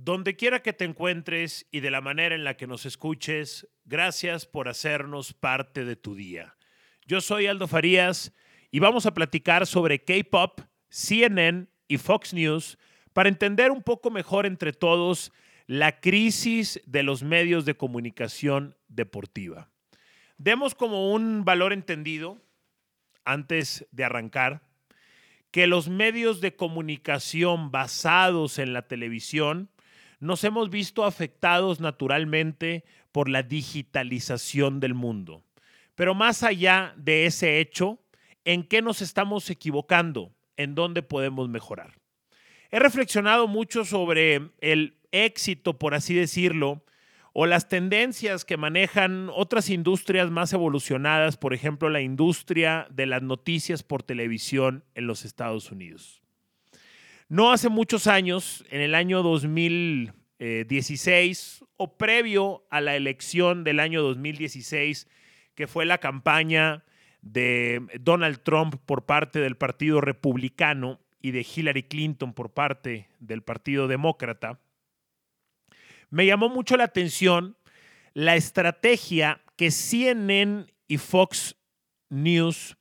[0.00, 4.46] Donde quiera que te encuentres y de la manera en la que nos escuches, gracias
[4.46, 6.56] por hacernos parte de tu día.
[7.04, 8.32] Yo soy Aldo Farías
[8.70, 12.78] y vamos a platicar sobre K-Pop, CNN y Fox News
[13.12, 15.32] para entender un poco mejor entre todos
[15.66, 19.68] la crisis de los medios de comunicación deportiva.
[20.36, 22.40] Demos como un valor entendido,
[23.24, 24.62] antes de arrancar,
[25.50, 29.70] que los medios de comunicación basados en la televisión
[30.20, 35.42] nos hemos visto afectados naturalmente por la digitalización del mundo.
[35.94, 37.98] Pero más allá de ese hecho,
[38.44, 40.32] ¿en qué nos estamos equivocando?
[40.56, 41.98] ¿En dónde podemos mejorar?
[42.70, 46.84] He reflexionado mucho sobre el éxito, por así decirlo,
[47.32, 53.22] o las tendencias que manejan otras industrias más evolucionadas, por ejemplo, la industria de las
[53.22, 56.20] noticias por televisión en los Estados Unidos.
[57.30, 64.00] No hace muchos años, en el año 2016 o previo a la elección del año
[64.00, 65.06] 2016,
[65.54, 66.86] que fue la campaña
[67.20, 73.42] de Donald Trump por parte del Partido Republicano y de Hillary Clinton por parte del
[73.42, 74.58] Partido Demócrata,
[76.08, 77.58] me llamó mucho la atención
[78.14, 81.56] la estrategia que CNN y Fox
[82.08, 82.78] News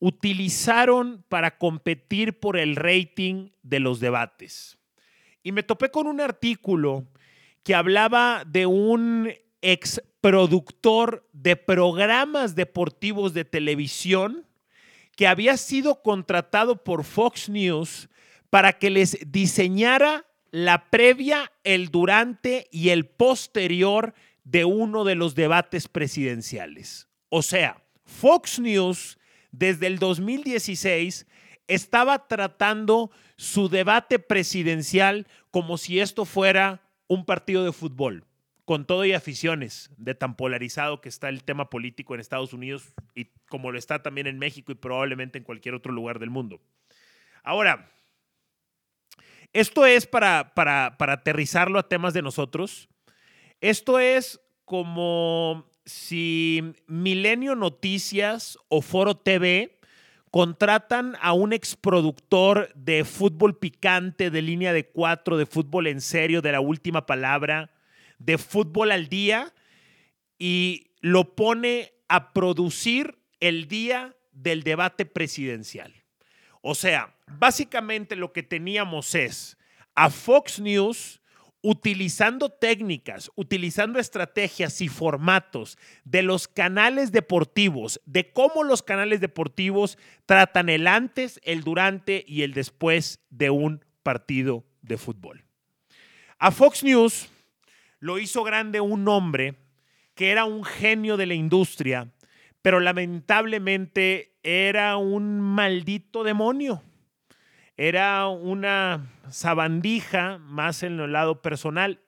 [0.00, 4.78] utilizaron para competir por el rating de los debates.
[5.42, 7.06] Y me topé con un artículo
[7.62, 14.46] que hablaba de un ex productor de programas deportivos de televisión
[15.16, 18.08] que había sido contratado por Fox News
[18.48, 25.34] para que les diseñara la previa, el durante y el posterior de uno de los
[25.34, 27.08] debates presidenciales.
[27.28, 29.18] O sea, Fox News
[29.52, 31.26] desde el 2016
[31.68, 38.24] estaba tratando su debate presidencial como si esto fuera un partido de fútbol,
[38.64, 42.92] con todo y aficiones, de tan polarizado que está el tema político en Estados Unidos
[43.14, 46.60] y como lo está también en México y probablemente en cualquier otro lugar del mundo.
[47.42, 47.90] Ahora,
[49.52, 52.88] esto es para, para, para aterrizarlo a temas de nosotros.
[53.60, 59.78] Esto es como si Milenio Noticias o Foro TV
[60.30, 66.40] contratan a un exproductor de fútbol picante, de línea de cuatro, de fútbol en serio,
[66.40, 67.72] de la última palabra,
[68.18, 69.52] de fútbol al día,
[70.38, 75.92] y lo pone a producir el día del debate presidencial.
[76.60, 79.56] O sea, básicamente lo que teníamos es
[79.94, 81.19] a Fox News
[81.62, 89.98] utilizando técnicas, utilizando estrategias y formatos de los canales deportivos, de cómo los canales deportivos
[90.26, 95.44] tratan el antes, el durante y el después de un partido de fútbol.
[96.38, 97.28] A Fox News
[97.98, 99.56] lo hizo grande un hombre
[100.14, 102.10] que era un genio de la industria,
[102.62, 106.82] pero lamentablemente era un maldito demonio
[107.82, 111.98] era una sabandija más en el lado personal.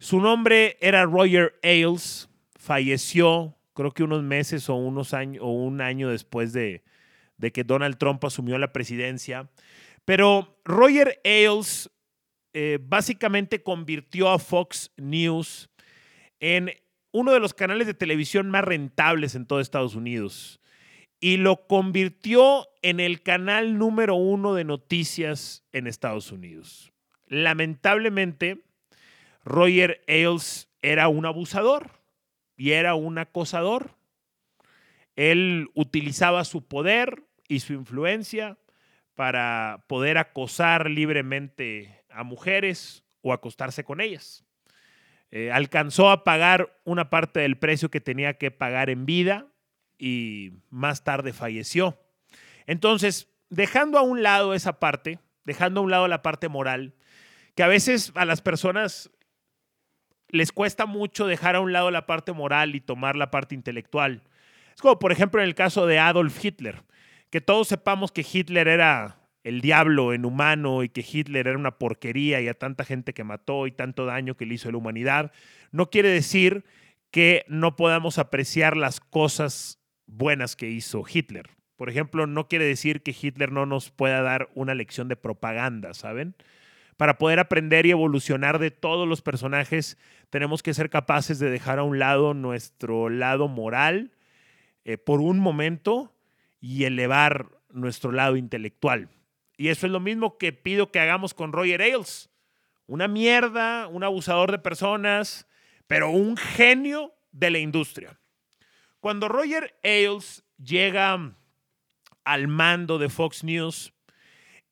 [0.00, 2.28] Su nombre era Roger Ailes,
[2.58, 6.82] falleció creo que unos meses o unos o un año después de,
[7.36, 9.48] de que Donald Trump asumió la presidencia.
[10.04, 11.88] Pero Roger Ailes
[12.52, 15.70] eh, básicamente convirtió a Fox News
[16.40, 16.72] en
[17.12, 20.58] uno de los canales de televisión más rentables en todo Estados Unidos
[21.20, 26.92] y lo convirtió en el canal número uno de noticias en Estados Unidos.
[27.26, 28.62] Lamentablemente,
[29.44, 31.90] Roger Ailes era un abusador
[32.56, 33.96] y era un acosador.
[35.16, 38.58] Él utilizaba su poder y su influencia
[39.14, 44.44] para poder acosar libremente a mujeres o acostarse con ellas.
[45.30, 49.46] Eh, alcanzó a pagar una parte del precio que tenía que pagar en vida
[49.98, 51.98] y más tarde falleció.
[52.66, 56.94] Entonces, dejando a un lado esa parte, dejando a un lado la parte moral,
[57.54, 59.10] que a veces a las personas
[60.28, 64.22] les cuesta mucho dejar a un lado la parte moral y tomar la parte intelectual.
[64.74, 66.82] Es como, por ejemplo, en el caso de Adolf Hitler,
[67.30, 71.78] que todos sepamos que Hitler era el diablo en humano y que Hitler era una
[71.78, 74.78] porquería y a tanta gente que mató y tanto daño que le hizo a la
[74.78, 75.32] humanidad,
[75.70, 76.64] no quiere decir
[77.12, 79.75] que no podamos apreciar las cosas
[80.06, 81.50] buenas que hizo Hitler.
[81.76, 85.92] Por ejemplo, no quiere decir que Hitler no nos pueda dar una lección de propaganda,
[85.92, 86.34] ¿saben?
[86.96, 89.98] Para poder aprender y evolucionar de todos los personajes,
[90.30, 94.12] tenemos que ser capaces de dejar a un lado nuestro lado moral
[94.84, 96.14] eh, por un momento
[96.60, 99.10] y elevar nuestro lado intelectual.
[99.58, 102.30] Y eso es lo mismo que pido que hagamos con Roger Ailes.
[102.86, 105.46] una mierda, un abusador de personas,
[105.86, 108.18] pero un genio de la industria.
[109.06, 111.36] Cuando Roger Ailes llega
[112.24, 113.92] al mando de Fox News,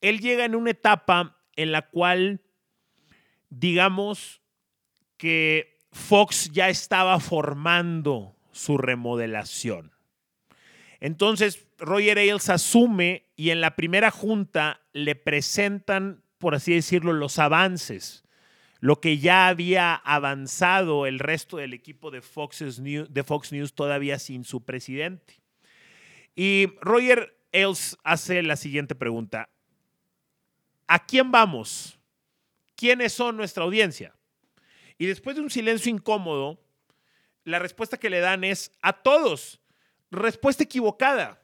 [0.01, 2.41] él llega en una etapa en la cual,
[3.49, 4.43] digamos,
[5.19, 9.93] que Fox ya estaba formando su remodelación.
[10.99, 17.39] Entonces, Roger Ailes asume y en la primera junta le presentan, por así decirlo, los
[17.39, 18.24] avances,
[18.85, 24.63] lo que ya había avanzado el resto del equipo de Fox News, todavía sin su
[24.63, 25.41] presidente.
[26.37, 29.49] Y Roger Ailes hace la siguiente pregunta.
[30.87, 31.99] ¿A quién vamos?
[32.77, 34.15] ¿Quiénes son nuestra audiencia?
[34.99, 36.61] Y después de un silencio incómodo,
[37.45, 39.63] la respuesta que le dan es a todos.
[40.11, 41.43] Respuesta equivocada.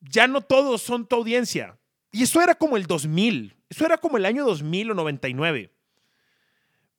[0.00, 1.78] Ya no todos son tu audiencia.
[2.10, 3.54] Y eso era como el 2000.
[3.72, 5.72] Eso era como el año 2000 o 99.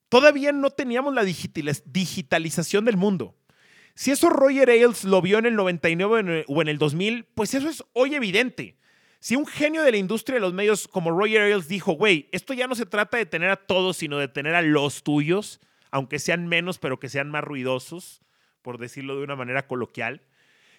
[0.10, 3.38] Todavía no teníamos la digitalización del mundo.
[3.94, 7.70] Si eso Roger Ailes lo vio en el 99 o en el 2000, pues eso
[7.70, 8.80] es hoy evidente.
[9.20, 12.56] Si un genio de la industria de los medios como Roger Ailes dijo, güey, esto
[12.56, 15.60] ya no se trata de tener a todos, sino de tener a los tuyos,
[15.92, 18.24] aunque sean menos, pero que sean más ruidosos,
[18.64, 20.24] por decirlo de una manera coloquial.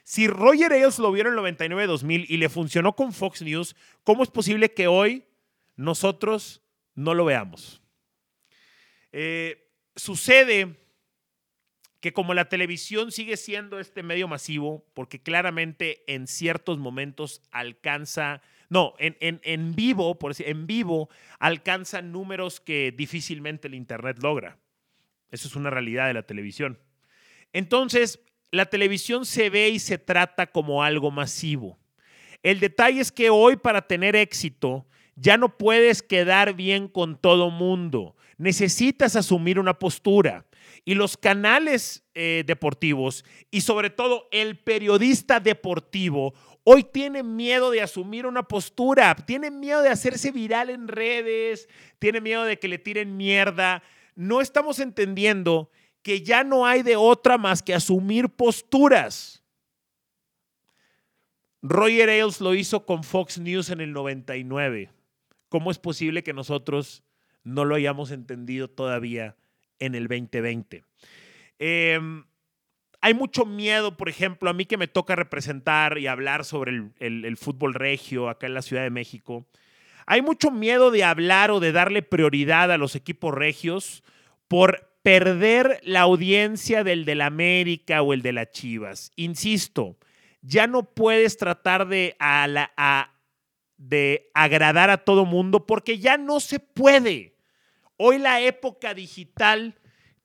[0.02, 4.24] Si Roger Ailes lo vio en el 99-2000 y le funcionó con Fox News, ¿cómo
[4.24, 5.24] es posible que hoy
[5.76, 6.62] nosotros
[6.94, 7.82] no lo veamos?
[9.12, 10.76] Eh, sucede
[12.04, 18.42] que como la televisión sigue siendo este medio masivo, porque claramente en ciertos momentos alcanza,
[18.68, 24.58] no, en, en, vivo, por decir, en vivo alcanza números que difícilmente el Internet logra.
[25.30, 26.78] Eso es una realidad de la televisión.
[27.54, 31.78] Entonces, la televisión se ve y se trata como algo masivo.
[32.42, 34.86] El detalle es que hoy para tener éxito
[35.16, 38.16] ya no puedes quedar bien con todo mundo.
[38.36, 40.46] Necesitas asumir una postura.
[40.84, 46.34] Y los canales eh, deportivos y sobre todo el periodista deportivo
[46.64, 51.68] hoy tiene miedo de asumir una postura, tiene miedo de hacerse viral en redes,
[51.98, 53.82] tiene miedo de que le tiren mierda.
[54.14, 55.70] No estamos entendiendo
[56.02, 59.42] que ya no hay de otra más que asumir posturas.
[61.62, 64.90] Roger Ailes lo hizo con Fox News en el 99.
[65.54, 67.04] ¿Cómo es posible que nosotros
[67.44, 69.36] no lo hayamos entendido todavía
[69.78, 70.82] en el 2020.
[71.60, 72.24] Em,
[73.00, 77.36] hay mucho miedo, por ejemplo, a mí que me toca representar y hablar sobre el,
[77.36, 79.46] fútbol regio acá en la Ciudad de México.
[80.06, 84.02] Hay mucho miedo de hablar o de darle prioridad a los equipos regios
[84.48, 89.12] por perder la audiencia del del América o el de las Chivas.
[89.14, 89.98] Insisto,
[90.42, 92.16] ya no puedes tratar de,
[93.76, 97.36] de agradar a todo mundo porque ya no se puede.
[97.96, 99.78] Hoy la época digital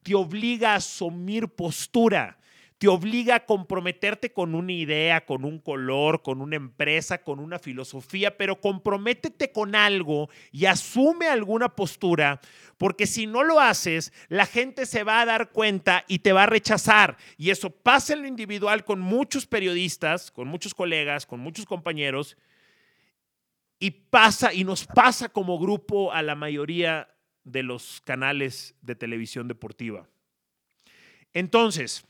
[0.04, 2.40] te obliga a asumir postura,
[2.80, 7.60] te obliga a comprometerte con una idea, con un color, con una empresa, con una
[7.60, 12.40] filosofía, pero comprométete con algo y asume alguna postura,
[12.78, 16.44] porque si no lo haces, la gente se va a dar cuenta y te va
[16.44, 17.18] a rechazar.
[17.38, 22.38] Y eso pasa en lo individual con muchos periodistas, con muchos colegas, con muchos compañeros,
[23.80, 27.08] y pasa y nos pasa como grupo a la mayoría
[27.44, 30.08] de los canales de televisión deportiva.
[31.34, 32.06] Entonces,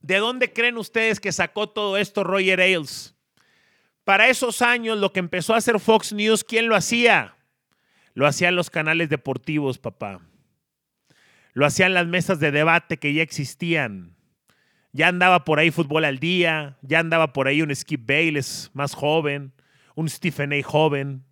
[0.00, 3.14] ¿de dónde creen ustedes que sacó todo esto Roger Ailes?
[4.04, 7.36] Para esos años, lo que empezó a hacer Fox News, ¿quién lo hacía?
[8.14, 10.20] Lo hacían los canales deportivos, papá.
[11.52, 14.16] Lo hacían las mesas de debate que ya existían.
[14.92, 18.94] Ya andaba por ahí fútbol al día, ya andaba por ahí un Skip Bayless más
[18.94, 19.52] joven,
[19.94, 20.62] un Stephen A.
[20.62, 21.24] joven,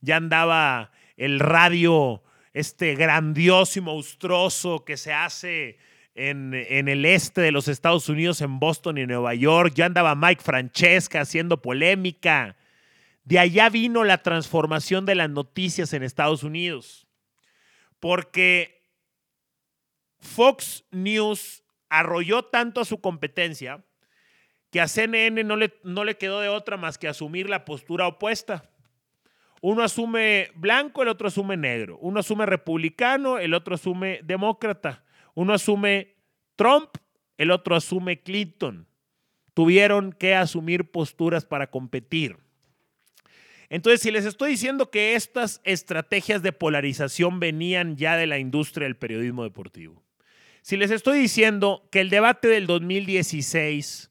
[0.00, 2.22] ya andaba el radio
[2.52, 5.78] este grandioso y monstruoso que se hace
[6.14, 9.72] en, el este de los Estados Unidos, en Boston y Nueva York.
[9.74, 12.56] Ya andaba Mike Francesca haciendo polémica.
[13.24, 17.06] De allá vino la transformación de las noticias en Estados Unidos.
[18.00, 18.82] Porque
[20.18, 23.84] Fox News arrolló tanto a su competencia
[24.70, 28.06] que a CNN no le, no le quedó de otra más que asumir la postura
[28.06, 28.70] opuesta.
[29.60, 31.98] Uno asume blanco, el otro asume negro.
[32.00, 35.04] Uno asume republicano, el otro asume demócrata.
[35.34, 36.16] Uno asume
[36.56, 36.90] Trump,
[37.38, 38.86] el otro asume Clinton.
[39.54, 42.36] Tuvieron que asumir posturas para competir.
[43.70, 48.86] Entonces, si les estoy diciendo que estas estrategias de polarización venían ya de la industria
[48.86, 50.02] del periodismo deportivo,
[50.68, 54.10] si les estoy diciendo que el debate del 2016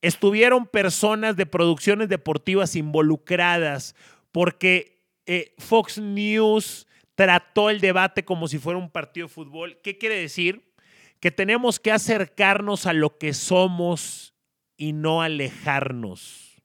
[0.00, 3.96] estuvieron personas de producciones deportivas involucradas
[4.30, 9.80] porque eh, Fox News trató el debate como si fuera un partido de fútbol.
[9.82, 10.72] ¿Qué quiere decir?
[11.18, 14.34] Que tenemos que acercarnos a lo que somos
[14.76, 16.62] y no alejarnos.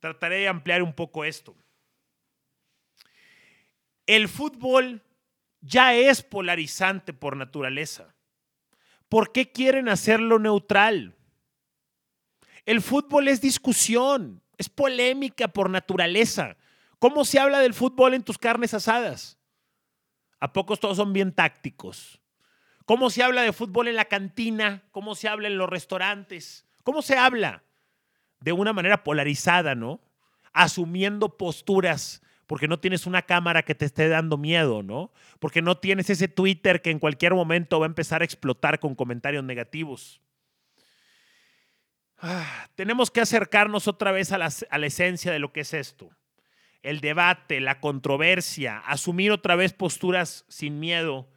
[0.00, 1.54] Trataré de ampliar un poco esto.
[4.04, 5.00] El fútbol
[5.62, 8.14] ya es polarizante por naturaleza.
[9.08, 11.14] ¿Por qué quieren hacerlo neutral?
[12.66, 16.56] El fútbol es discusión, es polémica por naturaleza.
[16.98, 19.38] ¿Cómo se habla del fútbol en tus carnes asadas?
[20.40, 22.20] ¿A pocos todos son bien tácticos?
[22.84, 24.82] ¿Cómo se habla de fútbol en la cantina?
[24.90, 26.66] ¿Cómo se habla en los restaurantes?
[26.82, 27.62] ¿Cómo se habla?
[28.40, 30.00] De una manera polarizada, ¿no?
[30.52, 35.12] Asumiendo posturas porque no tienes una cámara que te esté dando miedo, ¿no?
[35.38, 38.94] Porque no tienes ese Twitter que en cualquier momento va a empezar a explotar con
[38.94, 40.20] comentarios negativos.
[42.18, 45.74] Ah, tenemos que acercarnos otra vez a la, a la esencia de lo que es
[45.74, 46.10] esto
[46.82, 51.28] el debate, la controversia, asumir otra vez posturas sin miedo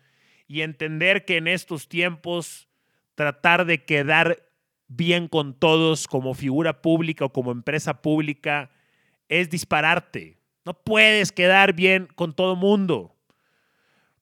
[0.48, 2.68] y entender que en estos tiempos
[3.14, 4.50] tratar de quedar
[4.88, 8.72] bien con todos como figura pública o como empresa pública
[9.30, 10.38] es dispararte.
[10.66, 13.16] No puedes quedar bien con todo mundo.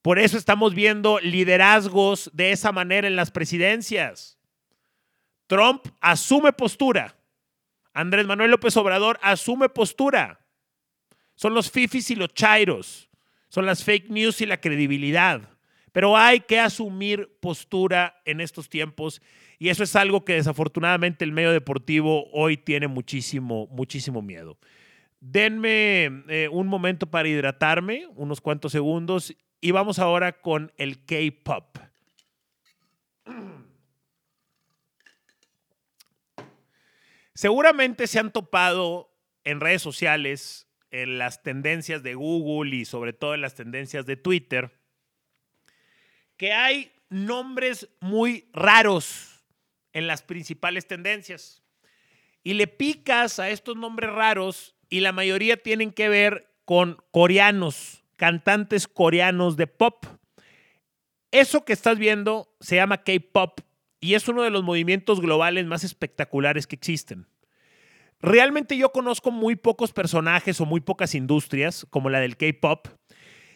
[0.02, 4.38] Por eso estamos viendo liderazgos de esa manera en las presidencias.
[5.48, 7.16] Trump asume postura.
[7.94, 10.46] Andrés Manuel López Obrador asume postura.
[11.36, 13.10] Son los fifis y los chairos.
[13.48, 15.50] Son las fake news y la credibilidad.
[15.94, 19.22] Pero hay que asumir postura en estos tiempos
[19.60, 24.58] y eso es algo que desafortunadamente el medio deportivo hoy tiene muchísimo, muchísimo miedo.
[25.26, 31.78] Denme eh, un momento para hidratarme, unos cuantos segundos, y vamos ahora con el K-Pop.
[37.34, 39.16] Seguramente se han topado
[39.46, 44.18] en redes sociales en las tendencias de Google y sobre todo en las tendencias de
[44.18, 44.78] Twitter,
[46.36, 49.46] que hay nombres muy raros
[49.94, 51.64] en las principales tendencias.
[52.44, 58.04] Y le picas a estos nombres raros y la mayoría tienen que ver con coreanos,
[58.18, 60.06] cantantes coreanos de pop.
[61.32, 63.60] Eso que estás viendo se llama K-Pop
[64.00, 67.28] y es uno de los movimientos globales más espectaculares que existen.
[68.20, 72.88] Realmente yo conozco muy pocos personajes o muy pocas industrias, como la del K-Pop,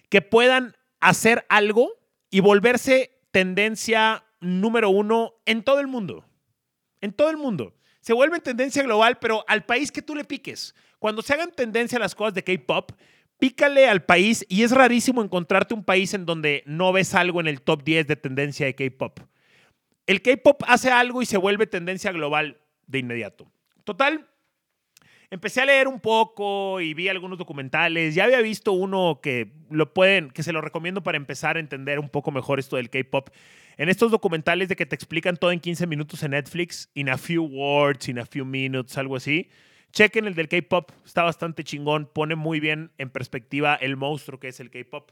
[0.10, 1.92] que puedan hacer algo
[2.30, 6.26] y volverse tendencia número uno en todo el mundo.
[7.02, 7.76] En todo el mundo.
[8.02, 10.76] Se vuelve tendencia global, pero al país que tú le piques.
[11.00, 12.92] Cuando se hagan tendencia las cosas de K-Pop,
[13.38, 17.48] pícale al país y es rarísimo encontrarte un país en donde no ves algo en
[17.48, 19.20] el top 10 de tendencia de K-Pop.
[20.08, 23.52] El K-Pop hace algo y se vuelve tendencia global de inmediato.
[23.84, 24.28] Total,
[25.30, 28.16] empecé a leer un poco y vi algunos documentales.
[28.16, 32.00] Ya había visto uno que lo pueden, que se lo recomiendo para empezar a entender
[32.00, 33.30] un poco mejor esto del K-pop.
[33.78, 37.18] En estos documentales de que te explican todo en 15 minutos en Netflix, in a
[37.18, 39.50] few words, in a few minutes, algo así.
[39.92, 44.50] Chequen el del K-pop, está bastante chingón, pone muy bien en perspectiva el monstruo que
[44.50, 45.12] es el K-pop.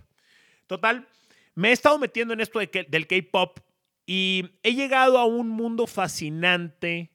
[0.68, 1.08] Total,
[1.56, 3.60] me he estado metiendo en esto de del K-pop
[4.06, 7.12] y he llegado a un mundo fascinante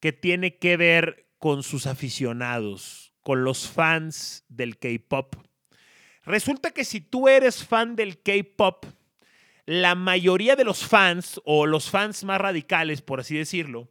[0.00, 5.36] que tiene que ver con sus aficionados, con los fans del K-Pop.
[6.24, 8.84] Resulta que si tú eres fan del K-Pop,
[9.66, 13.88] la mayoría de los fans, o los fans más radicales, por así decirlo,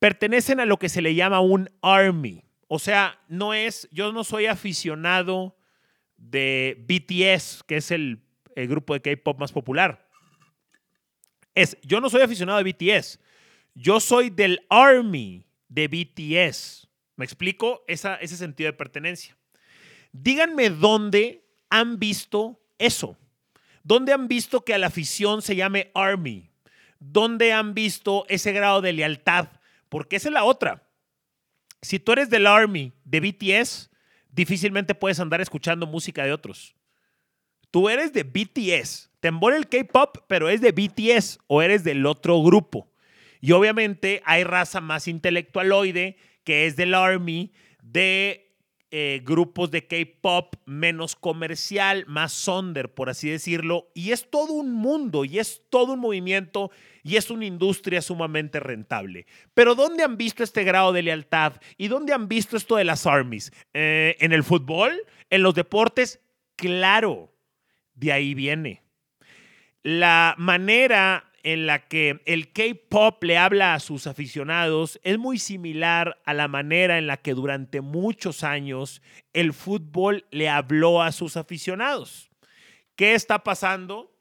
[0.00, 2.42] pertenecen a lo que se le llama un army.
[2.66, 5.56] O sea, no es, yo no soy aficionado
[6.16, 8.24] de BTS, que es el,
[8.56, 10.06] grupo de K-pop más popular.
[11.54, 13.20] Es, yo no soy aficionado de BTS,
[13.74, 16.88] yo soy del army de BTS.
[17.16, 17.84] ¿Me explico?
[17.86, 19.36] ese sentido de pertenencia.
[20.12, 23.16] Díganme dónde han visto eso.
[23.82, 26.50] ¿Dónde han visto que a la afición se llame Army?
[26.98, 29.48] ¿Dónde han visto ese grado de lealtad?
[29.90, 30.88] Porque esa es la otra.
[31.82, 33.90] Si tú eres del Army de BTS,
[34.30, 36.74] difícilmente puedes andar escuchando música de otros.
[37.70, 39.10] Tú eres de BTS.
[39.20, 42.90] Te embora el K-pop, pero es de BTS o eres del otro grupo.
[43.40, 48.49] Y obviamente hay raza más intelectualoide que es del Army, de
[48.92, 53.88] eh, grupos de K-pop menos comercial, más sonder, por así decirlo.
[53.94, 56.72] Y es todo un mundo y es todo un movimiento
[57.04, 59.26] y es una industria sumamente rentable.
[59.54, 61.54] Pero ¿dónde han visto este grado de lealtad?
[61.76, 63.52] ¿Y dónde han visto esto de las armies?
[63.74, 64.92] Eh, ¿En el fútbol?
[65.30, 66.20] ¿En los deportes?
[66.56, 67.32] Claro,
[67.94, 68.82] de ahí viene.
[69.82, 76.20] La manera en la que el K-Pop le habla a sus aficionados es muy similar
[76.24, 81.36] a la manera en la que durante muchos años el fútbol le habló a sus
[81.36, 82.30] aficionados.
[82.96, 84.14] ¿Qué está pasando?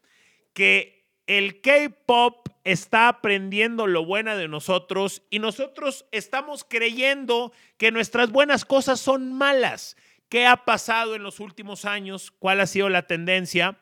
[0.54, 8.32] Que el K-Pop está aprendiendo lo bueno de nosotros y nosotros estamos creyendo que nuestras
[8.32, 9.96] buenas cosas son malas.
[10.30, 12.32] ¿Qué ha pasado en los últimos años?
[12.32, 13.80] ¿Cuál ha sido la tendencia?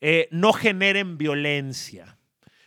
[0.00, 2.18] Eh, no generen violencia.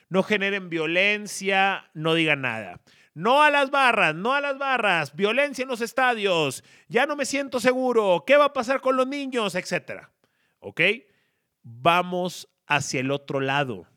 [0.10, 2.80] No generen violencia, no digan nada.
[3.14, 7.26] No a las barras, no a las barras, violencia en los estadios, ya no me
[7.26, 9.56] siento seguro, ¿qué va a pasar con los niños?
[9.56, 10.12] Etcétera.
[10.60, 10.82] ¿Ok?
[11.64, 13.88] Vamos hacia el otro lado.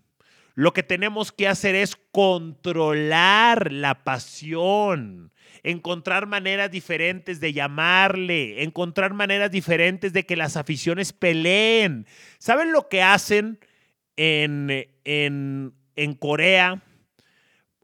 [0.55, 9.15] Lo que tenemos que hacer es controlar la pasión, encontrar maneras diferentes de llamarle, encontrar
[9.15, 12.07] maneras diferentes de que las aficiones peleen.
[12.39, 13.59] ¿Saben lo que hacen
[14.17, 16.83] en, en, en Corea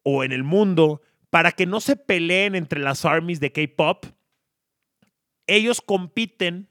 [0.02, 4.06] o en el mundo para que no se peleen entre las armies de K-Pop?
[5.46, 6.68] Ellos compiten,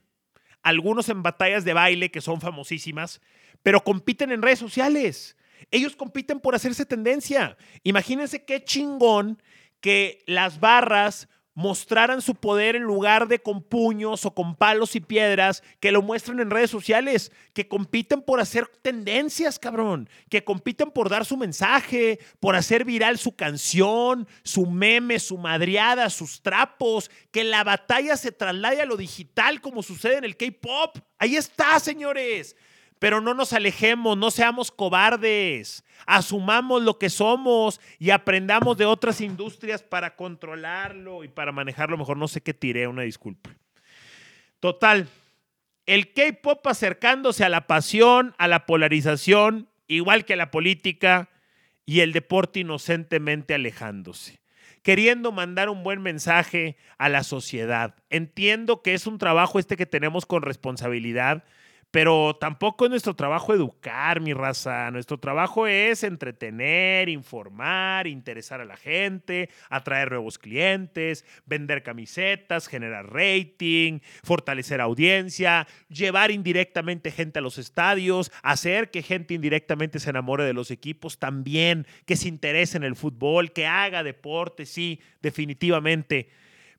[0.62, 3.20] algunos en batallas de baile que son famosísimas,
[3.62, 5.36] pero compiten en redes sociales.
[5.70, 7.56] Ellos compiten por hacerse tendencia.
[7.84, 9.40] Imagínense qué chingón
[9.80, 15.00] que las barras mostraran su poder en lugar de con puños o con palos y
[15.00, 20.90] piedras, que lo muestran en redes sociales, que compiten por hacer tendencias, cabrón, que compiten
[20.90, 27.10] por dar su mensaje, por hacer viral su canción, su meme, su madriada, sus trapos,
[27.32, 30.98] que la batalla se traslade a lo digital como sucede en el K-Pop.
[31.18, 32.54] Ahí está, señores.
[32.98, 35.84] Pero no nos alejemos, no seamos cobardes.
[36.06, 42.16] Asumamos lo que somos y aprendamos de otras industrias para controlarlo y para manejarlo mejor.
[42.16, 43.50] No sé qué tiré, una disculpa.
[44.60, 45.08] Total,
[45.84, 51.28] el K-Pop acercándose a la pasión, a la polarización, igual que a la política,
[51.84, 54.40] y el deporte inocentemente alejándose
[54.86, 57.96] queriendo mandar un buen mensaje a la sociedad.
[58.08, 61.42] Entiendo que es un trabajo este que tenemos con responsabilidad,
[61.96, 64.90] pero tampoco es nuestro trabajo educar, mi raza.
[64.90, 73.10] Nuestro trabajo es entretener, informar, interesar a la gente, atraer nuevos clientes, vender camisetas, generar
[73.14, 80.44] rating, fortalecer audiencia, llevar indirectamente gente a los estadios, hacer que gente indirectamente se enamore
[80.44, 86.28] de los equipos también, que se interese en el fútbol, que haga deporte, sí, definitivamente.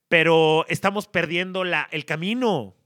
[0.10, 2.76] Pero estamos perdiendo el camino.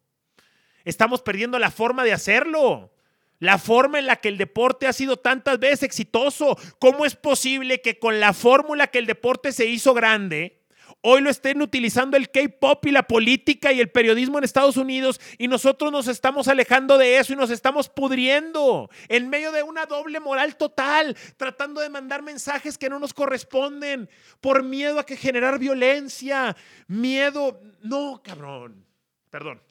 [0.85, 2.91] Estamos perdiendo la forma de hacerlo.
[3.39, 6.57] La forma en la que el deporte ha sido tantas veces exitoso.
[6.77, 10.61] ¿Cómo es posible que con la fórmula que el deporte se hizo grande,
[11.01, 15.19] hoy lo estén utilizando el K-pop y la política y el periodismo en Estados Unidos
[15.39, 19.87] y nosotros nos estamos alejando de eso y nos estamos pudriendo en medio de una
[19.87, 24.07] doble moral total, tratando de mandar mensajes que no nos corresponden
[24.39, 26.55] por miedo a que generar violencia,
[26.87, 28.85] miedo, no, cabrón.
[29.31, 29.70] Perdón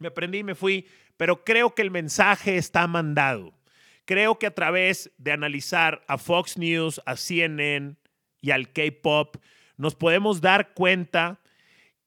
[0.00, 0.86] me aprendí y me fui,
[1.16, 3.54] pero creo que el mensaje está mandado.
[4.06, 7.96] Creo que a través de analizar a Fox News, a CNN
[8.40, 9.36] y al K-Pop,
[9.76, 11.40] nos podemos dar cuenta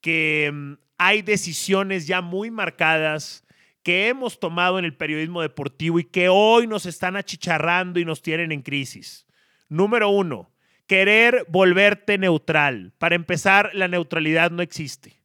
[0.02, 3.46] que mm, hay decisiones ya muy marcadas
[3.84, 8.22] que hemos tomado en el periodismo deportivo y que hoy nos están achicharrando y nos
[8.22, 9.28] tienen en crisis.
[9.70, 10.52] Número uno,
[10.88, 12.94] querer volverte neutral.
[12.98, 15.23] Para empezar, la neutralidad no existe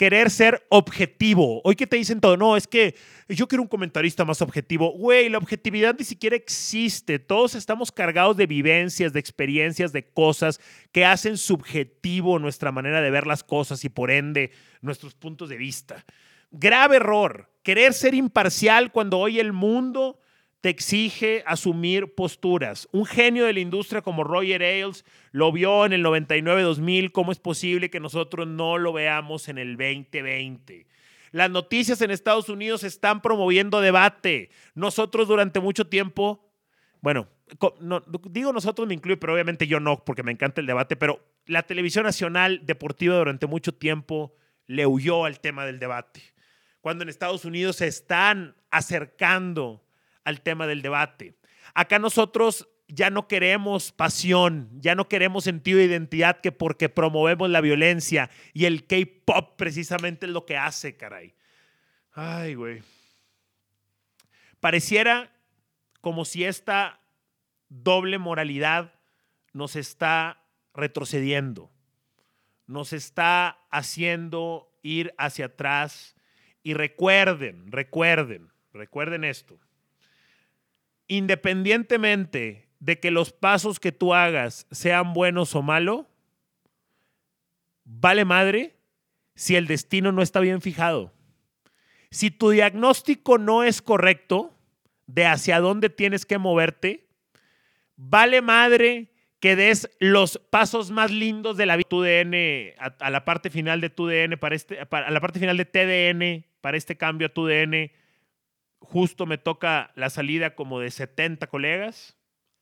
[0.00, 1.60] querer ser objetivo.
[1.62, 2.94] Hoy que te dicen todo, no, es que
[3.28, 4.92] yo quiero un comentarista más objetivo.
[4.92, 7.18] Güey, la objetividad ni siquiera existe.
[7.18, 10.58] Todos estamos cargados de vivencias, de experiencias, de cosas
[10.90, 15.58] que hacen subjetivo nuestra manera de ver las cosas y por ende nuestros puntos de
[15.58, 16.06] vista.
[16.50, 20.18] Grave error, querer ser imparcial cuando hoy el mundo
[20.60, 22.88] te exige asumir posturas.
[22.92, 27.12] Un genio de la industria como Roger Ailes lo vio en el 99-2000.
[27.12, 30.86] ¿Cómo es posible que nosotros no lo veamos en el 2020?
[31.32, 34.50] Las noticias en Estados Unidos están promoviendo debate.
[34.74, 36.44] Nosotros durante mucho tiempo,
[37.00, 37.28] bueno,
[38.30, 41.62] digo nosotros me incluye, pero obviamente yo no, porque me encanta el debate, pero la
[41.62, 44.34] televisión nacional deportiva durante mucho tiempo
[44.66, 46.20] le huyó al tema del debate.
[46.80, 49.84] Cuando en Estados Unidos se están acercando
[50.30, 51.34] al tema del debate.
[51.74, 57.48] Acá nosotros ya no queremos pasión, ya no queremos sentido de identidad que porque promovemos
[57.50, 61.34] la violencia y el K-pop precisamente es lo que hace, caray.
[62.12, 62.82] Ay, güey.
[64.58, 65.32] Pareciera
[66.00, 67.00] como si esta
[67.68, 68.94] doble moralidad
[69.52, 70.42] nos está
[70.74, 71.70] retrocediendo,
[72.66, 76.16] nos está haciendo ir hacia atrás.
[76.62, 79.58] Y recuerden, recuerden, recuerden esto
[81.10, 86.06] independientemente de que los pasos que tú hagas sean buenos o malos,
[87.84, 88.76] vale madre
[89.34, 91.12] si el destino no está bien fijado.
[92.12, 94.56] Si tu diagnóstico no es correcto
[95.08, 97.08] de hacia dónde tienes que moverte,
[97.96, 103.24] vale madre que des los pasos más lindos de la vida tu DN a, la
[103.24, 106.96] parte final de tu DN para este a la parte final de TDN para este
[106.96, 107.90] cambio a tu DN
[108.80, 112.16] justo me toca la salida como de 70 colegas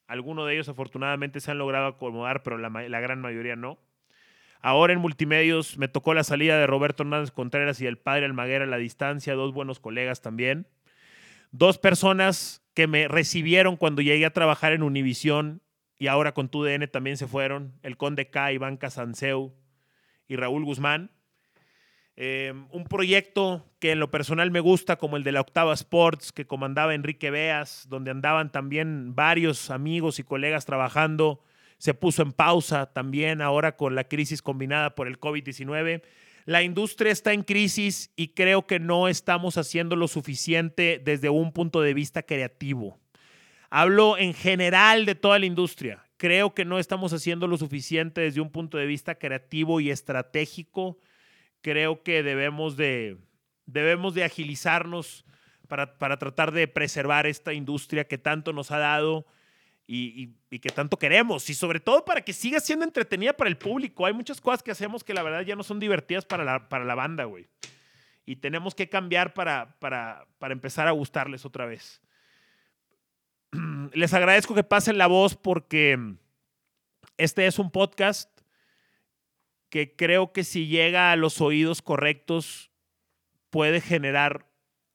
[0.06, 3.78] algunos de ellos afortunadamente se han logrado acomodar pero la, gran mayoría no
[4.60, 8.64] Ahora en multimedios me tocó la salida de Roberto Hernández Contreras y el padre Almaguera
[8.64, 10.66] a la distancia, dos buenos colegas también.
[11.52, 15.62] Dos personas que me recibieron cuando llegué a trabajar en Univisión
[15.98, 19.54] y ahora con TUDN también se fueron, el Conde K, Iván Casanseu
[20.28, 21.10] y Raúl Guzmán.
[22.20, 26.32] Eh, un proyecto que en lo personal me gusta, como el de la Octava Sports,
[26.32, 31.40] que comandaba Enrique Beas, donde andaban también varios amigos y colegas trabajando
[31.78, 36.02] se puso en pausa también ahora con la crisis combinada por el COVID-19.
[36.44, 41.52] La industria está en crisis y creo que no estamos haciendo lo suficiente desde un
[41.52, 42.98] punto de vista creativo.
[43.70, 46.04] Hablo en general de toda la industria.
[46.16, 50.98] Creo que no estamos haciendo lo suficiente desde un punto de vista creativo y estratégico.
[51.60, 53.18] Creo que debemos de,
[53.66, 55.24] debemos de agilizarnos
[55.68, 59.26] para, para tratar de preservar esta industria que tanto nos ha dado
[59.88, 61.48] y, que tanto queremos.
[61.48, 64.04] Y sobre todo para que siga siendo entretenida para el público.
[64.04, 66.84] Hay muchas cosas que hacemos que la verdad ya no son divertidas para la, para
[66.84, 67.48] la banda, güey.
[68.26, 72.02] Y tenemos que cambiar para, para, para empezar a gustarles otra vez.
[73.94, 75.98] Les agradezco que pasen la voz porque
[77.16, 78.37] este es un podcast
[79.70, 82.70] que creo que si llega a los oídos correctos
[83.50, 84.46] puede generar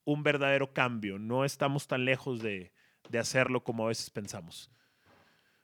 [0.05, 1.19] un verdadero cambio.
[1.19, 2.73] No estamos tan lejos de,
[3.09, 4.71] de hacerlo como a veces pensamos.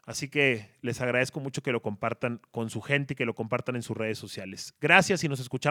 [0.06, 3.76] Así que les agradezco mucho que lo compartan con su gente y que lo compartan
[3.76, 4.74] en sus redes sociales.
[4.82, 5.68] Gracias y nos escuchamos.